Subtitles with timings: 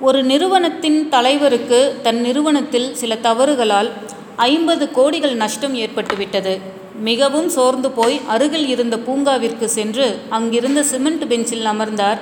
[0.00, 3.90] ஒரு நிறுவனத்தின் தலைவருக்கு தன் நிறுவனத்தில் சில தவறுகளால்
[4.36, 6.60] ஐம்பது கோடிகள் நஷ்டம் ஏற்பட்டுவிட்டது.
[7.00, 12.18] மிகவும் சோர்ந்து போய் அருகில் இருந்த பூங்காவிற்கு சென்று அங்கிருந்த சிமெண்ட் பெஞ்சில் அமர்ந்தார்.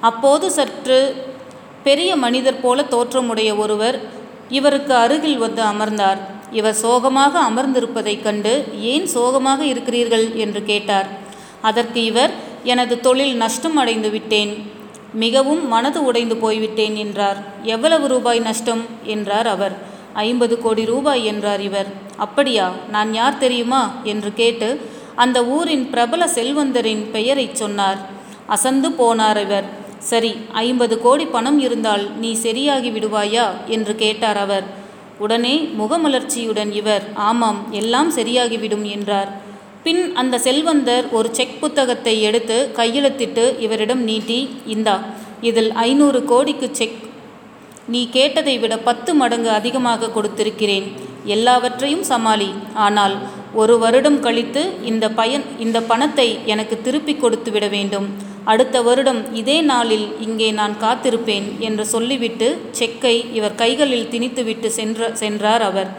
[0.00, 1.14] அப்போது சற்று
[1.82, 4.00] பெரிய மனிதர் போல தோற்றமுடைய ஒருவர்
[4.48, 6.18] இவருக்கு அருகில் வந்து அமர்ந்தார்.
[6.50, 10.34] இவர் சோகமாக அமர்ந்திருப்பதைக் கண்டு ஏன் சோகமாக இருக்கிறீர்கள்?
[10.34, 11.06] என்று கேட்டார்.
[11.60, 12.30] அதற்கு இவர்
[12.64, 14.72] எனது தொழில் நஷ்டம் அடைந்து விட்டேன்
[15.14, 17.36] மிகவும் மனது உடைந்து போய்விட்டேன் என்றார்.
[17.62, 18.82] எவ்வளவு ரூபாய் நஷ்டம்?
[19.02, 19.76] என்றார் அவர்.
[20.12, 21.86] ஐம்பது கோடி ரூபாய் என்றார் இவர்.
[22.16, 22.72] அப்படியா?
[22.90, 23.92] நான் யார் தெரியுமா?
[24.04, 24.80] என்று கேட்டு
[25.14, 27.98] அந்த ஊரின் பிரபல செல்வந்தரின் பெயரைச் சொன்னார்.
[28.46, 29.64] அசந்து போனார் இவர்.
[29.98, 33.50] சரி ஐம்பது கோடி பணம் இருந்தால் நீ சரியாகி விடுவாயா?
[33.66, 34.64] என்று கேட்டார் அவர்.
[35.18, 39.43] உடனே முகமலர்ச்சியுடன் இவர் ஆமாம் எல்லாம் சரியாகிவிடும் என்றார்.
[39.84, 44.38] பின் அந்த செல்வந்தர் ஒரு செக் புத்தகத்தை எடுத்து கையெழுத்திட்டு இவரிடம் நீட்டி
[44.74, 44.94] இந்தா
[45.48, 47.00] இதில் ஐநூறு கோடிக்கு செக்.
[47.94, 50.86] நீ கேட்டதை விட பத்து மடங்கு அதிகமாக கொடுத்திருக்கிறேன்.
[51.34, 52.48] எல்லாவற்றையும் சமாளி.
[52.86, 53.16] ஆனால்
[53.62, 58.06] ஒரு வருடம் கழித்து இந்த பயன் இந்த பணத்தை எனக்கு திருப்பி கொடுத்து விட வேண்டும்.
[58.52, 62.48] அடுத்த வருடம் இதே நாளில் இங்கே நான் காத்திருப்பேன் என்று சொல்லிவிட்டு
[62.80, 65.92] செக்கை இவர் கைகளில் திணித்துவிட்டு சென்ற சென்றார் அவர்.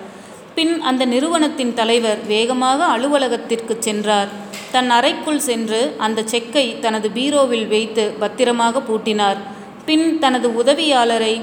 [0.55, 4.29] பின் அந்த நிறுவனத்தின் தலைவர் வேகமாக அலுவலகத்திற்கு சென்றார்.
[4.71, 9.39] தன் அறைக்குள் சென்று அந்த செக்கை தனது பீரோவில் வைத்து பத்திரமாக பூட்டினார்.
[9.85, 11.35] பின் தனது உதவியாளரை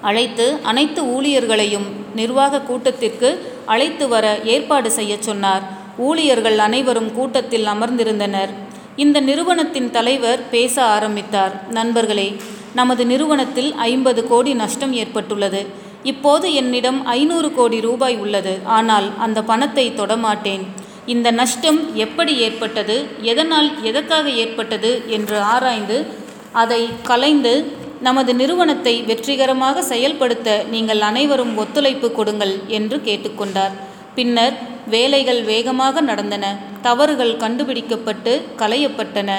[0.00, 3.28] அழைத்து அனைத்து ஊழியர்களையும் நிர்வாக கூட்டத்திற்கு
[3.66, 5.62] அழைத்து வர ஏற்பாடு செய்ய சொன்னார்.
[6.08, 8.52] ஊழியர்கள் அனைவரும் கூட்டத்தில் அமர்ந்திருந்தனர்.
[8.96, 11.54] இந்த நிறுவனத்தின் தலைவர் பேச ஆரம்பித்தார்.
[11.68, 12.28] நண்பர்களே
[12.74, 15.62] நமது நிறுவனத்தில் ஐம்பது கோடி நஷ்டம் ஏற்பட்டுள்ளது.
[16.10, 18.58] இப்போது என்னிடம் ஐநூறு கோடி ரூபாய் உள்ளது.
[18.64, 20.64] ஆனால் அந்த பணத்தை தொடமாட்டேன்.
[21.06, 22.96] இந்த நஷ்டம் எப்படி ஏற்பட்டது?
[23.20, 24.90] எதனால் எதற்காக ஏற்பட்டது?
[25.08, 26.06] என்று ஆராய்ந்து
[26.52, 27.54] அதை கலைந்து
[28.00, 33.74] நமது நிறுவனத்தை வெற்றிகரமாக செயல்படுத்த நீங்கள் அனைவரும் ஒத்துழைப்பு கொடுங்கள் என்று கேட்டுக்கொண்டார்.
[34.14, 34.56] பின்னர்
[34.94, 36.44] வேலைகள் வேகமாக நடந்தன.
[36.82, 39.30] தவறுகள் கண்டுபிடிக்கப்பட்டு களையப்பட்டன.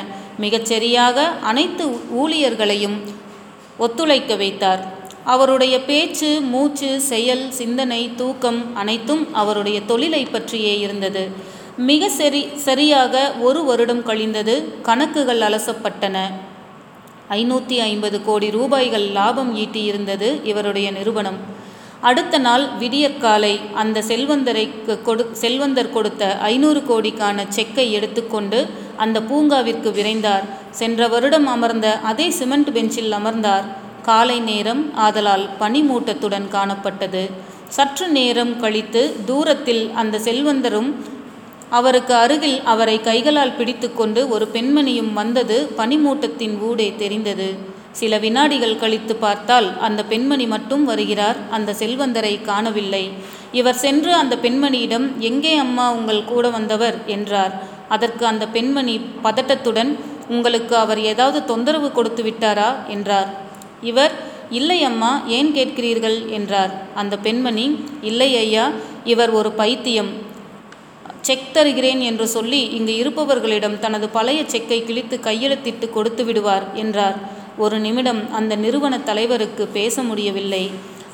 [0.41, 1.85] மிகச்சரியாக அனைத்து
[2.21, 2.97] ஊழியர்களையும்
[3.77, 4.83] ஒத்துழைக்க வைத்தார்.
[5.23, 11.23] அவருடைய பேச்சு மூச்சு செயல் சிந்தனை தூக்கம் அனைத்தும் அவருடைய தொழிலை பற்றியே இருந்தது.
[11.77, 16.17] மிக சரி சரியாக ஒரு வருடம் கழிந்தது கணக்குகள் அலசப்பட்டன.
[17.29, 21.39] ஐநூற்றி ஐம்பது கோடி ரூபாய்கள் லாபம் ஈட்டியிருந்தது இவருடைய நிறுவனம்.
[22.01, 24.65] அடுத்த நாள் விடியற்காலை அந்த செல்வந்தரை
[25.03, 28.59] கொடு செல்வந்தர் கொடுத்த ஐநூறு கோடிக்கான செக்கை எடுத்துக்கொண்டு
[28.97, 30.45] அந்த பூங்காவிற்கு விரைந்தார்.
[30.69, 33.65] சென்ற வருடம் அமர்ந்த அதே சிமெண்ட் பெஞ்சில் அமர்ந்தார்.
[34.09, 37.23] காலை நேரம் ஆதலால் பனிமூட்டத்துடன் காணப்பட்டது.
[37.67, 40.89] சற்று நேரம் கழித்து தூரத்தில் அந்த செல்வந்தரும்
[41.69, 47.47] அவருக்கு அருகில் அவரை கைகளால் பிடித்துக்கொண்டு ஒரு பெண்மணியும் வந்தது பனிமூட்டத்தின் ஊடே தெரிந்தது.
[47.91, 53.03] சில வினாடிகள் கழித்து பார்த்தால் அந்த பெண்மணி மட்டும் வருகிறார் அந்த செல்வந்தரை காணவில்லை.
[53.51, 56.97] இவர் சென்று அந்த பெண்மணியிடம் எங்கே அம்மா உங்கள் கூட வந்தவர்?
[57.05, 57.53] என்றார்.
[57.89, 59.91] அதற்கு அந்த பெண்மணி பதட்டத்துடன்
[60.27, 62.69] உங்களுக்கு அவர் ஏதாவது தொந்தரவு கொடுத்து விட்டாரா?
[62.87, 63.29] என்றார்.
[63.83, 64.13] இவர்
[64.49, 66.17] இல்லை அம்மா ஏன் கேட்கிறீர்கள்?
[66.29, 66.73] என்றார்.
[66.95, 67.65] அந்த பெண்மணி
[68.01, 68.65] இல்லை ஐயா
[69.03, 70.11] இவர் ஒரு பைத்தியம்.
[71.21, 77.17] செக் தருகிறேன் என்று சொல்லி இங்கு இருப்பவர்களிடம் தனது பழைய செக்கை கிழித்து கையெழுத்திட்டு கொடுத்து விடுவார் என்றார்.
[77.57, 80.63] ஒரு நிமிடம் அந்த நிறுவன தலைவருக்கு பேச முடியவில்லை.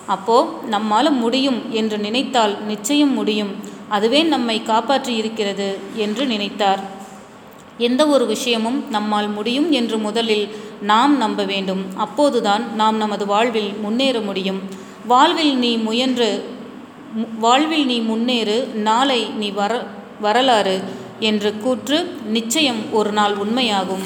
[0.05, 3.51] அப்போ நம்மால் முடியும் என்று நினைத்தால் நிச்சயம் முடியும்.
[3.89, 6.81] அதுவே நம்மை காப்பாற்றி இருக்கிறது என்று நினைத்தார்.
[7.77, 10.45] எந்த ஒரு விஷயமும் நம்மால் முடியும் என்று முதலில்
[10.81, 11.85] நாம் நம்ப வேண்டும்.
[11.95, 14.61] அப்போதுதான் நாம் நமது வாழ்வில் முன்னேற முடியும்.
[15.07, 16.49] வாழ்வில் நீ முயன்று
[17.39, 19.87] வாழ்வில் நீ முன்னேறு நாளை நீ வர
[20.21, 20.83] வரலாறு
[21.19, 24.03] என்று கூற்று நிச்சயம் ஒரு நாள் உண்மையாகும்.